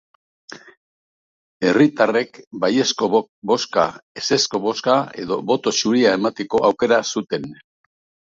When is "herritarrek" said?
1.67-2.39